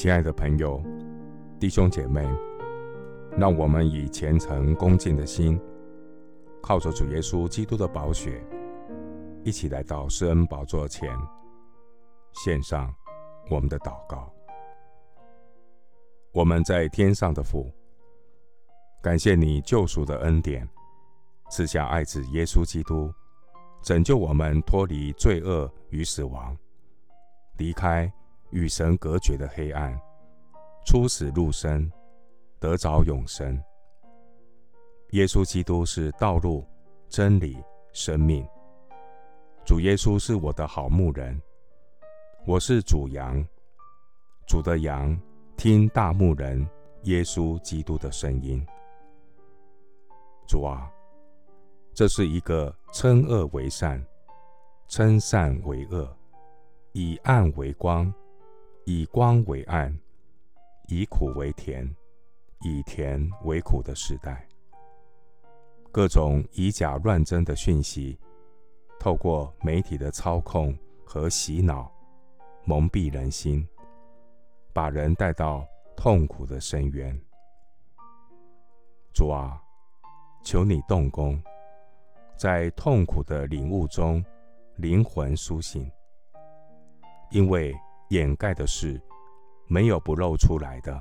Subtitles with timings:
[0.00, 0.82] 亲爱的朋友、
[1.58, 2.26] 弟兄姐妹，
[3.36, 5.60] 让我们以虔诚恭敬的心，
[6.62, 8.42] 靠着主耶稣基督的宝血，
[9.44, 11.14] 一起来到施恩宝座前，
[12.32, 12.90] 献上
[13.50, 14.32] 我们的祷告。
[16.32, 17.70] 我们在天上的父，
[19.02, 20.66] 感谢你救赎的恩典，
[21.50, 23.12] 赐下爱子耶稣基督，
[23.82, 26.56] 拯救我们脱离罪恶与死亡，
[27.58, 28.10] 离开
[28.50, 29.98] 与神隔绝的黑暗，
[30.84, 31.90] 出死入生，
[32.58, 33.60] 得着永生。
[35.10, 36.66] 耶稣基督是道路、
[37.08, 37.56] 真理、
[37.92, 38.46] 生命。
[39.64, 41.40] 主耶稣是我的好牧人，
[42.46, 43.44] 我是主羊。
[44.46, 45.16] 主的羊
[45.56, 46.68] 听大牧人
[47.04, 48.64] 耶稣基督的声音。
[50.46, 50.90] 主啊，
[51.94, 54.04] 这是一个称恶为善、
[54.88, 56.08] 称善为恶、
[56.92, 58.12] 以暗为光。
[58.84, 59.96] 以光为暗，
[60.88, 61.88] 以苦为甜，
[62.62, 64.46] 以甜为苦的时代。
[65.92, 68.18] 各种以假乱真的讯息，
[68.98, 71.92] 透过媒体的操控和洗脑，
[72.64, 73.68] 蒙蔽人心，
[74.72, 75.64] 把人带到
[75.94, 77.20] 痛苦的深渊。
[79.12, 79.62] 主啊，
[80.42, 81.40] 求你动工，
[82.36, 84.24] 在痛苦的领悟中，
[84.76, 85.88] 灵魂苏醒，
[87.30, 87.72] 因为。
[88.10, 89.00] 掩盖的事，
[89.68, 90.92] 没有不露出来的；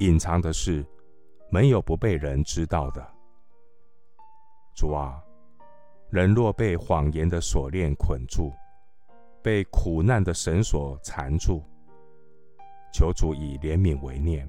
[0.00, 0.84] 隐藏的事，
[1.50, 3.06] 没有不被人知道的。
[4.76, 5.22] 主啊，
[6.10, 8.52] 人若被谎言的锁链捆住，
[9.42, 11.62] 被苦难的绳索缠住，
[12.92, 14.46] 求主以怜悯为念，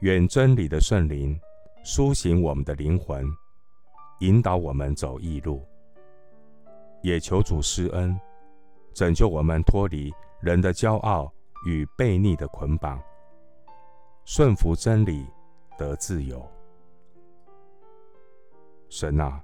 [0.00, 1.40] 远真理的圣灵
[1.82, 3.26] 苏醒我们的灵魂，
[4.20, 5.66] 引导我们走义路。
[7.02, 8.20] 也求主施恩，
[8.92, 10.12] 拯救我们脱离。
[10.42, 11.32] 人的骄傲
[11.64, 13.00] 与悖逆的捆绑，
[14.24, 15.24] 顺服真理
[15.78, 16.44] 得自由。
[18.88, 19.40] 神啊，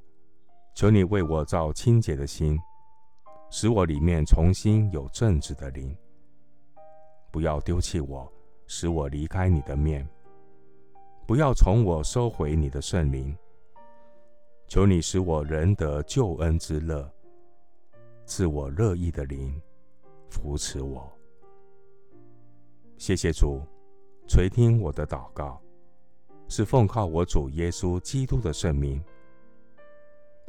[0.74, 2.58] 求你为我造清洁的心，
[3.48, 5.96] 使我里面重新有正直的灵。
[7.30, 8.30] 不要丢弃我，
[8.66, 10.04] 使我离开你的面；
[11.28, 13.36] 不要从我收回你的圣灵。
[14.66, 17.08] 求你使我仍得救恩之乐，
[18.26, 19.62] 赐我乐意的灵。
[20.40, 21.10] 扶持我，
[22.96, 23.60] 谢谢主
[24.28, 25.60] 垂听我的祷告，
[26.46, 29.02] 是奉靠我主耶稣基督的圣名。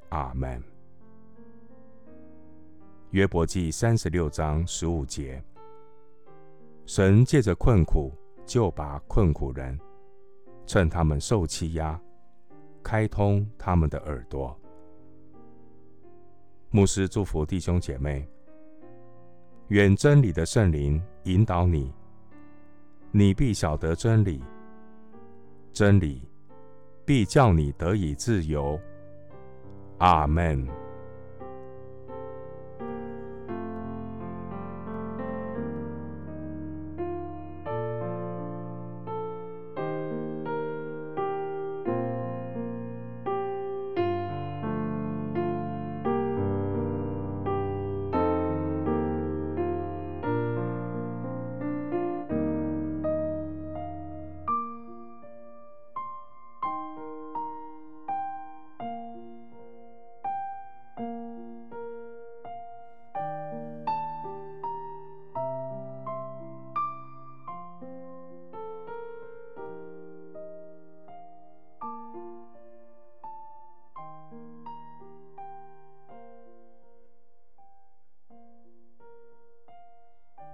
[0.10, 0.64] 阿门。
[3.12, 5.44] 约伯记三十六章十五节：
[6.86, 8.14] 神借着困苦
[8.46, 9.78] 救拔困苦人，
[10.68, 12.00] 趁他们受欺压，
[12.84, 14.56] 开通他们的耳朵。
[16.70, 18.30] 牧师祝福弟兄姐妹。
[19.70, 21.94] 远真理的圣灵引导你，
[23.12, 24.44] 你必晓得真理，
[25.72, 26.28] 真理
[27.06, 28.80] 必叫你得以自由。
[30.00, 30.79] 阿门。